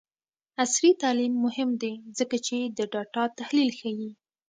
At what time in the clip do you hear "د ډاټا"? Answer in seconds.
2.77-3.23